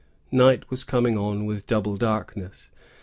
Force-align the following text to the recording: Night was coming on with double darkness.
Night 0.31 0.67
was 0.71 0.83
coming 0.83 1.15
on 1.15 1.45
with 1.45 1.67
double 1.67 1.95
darkness. 1.95 2.71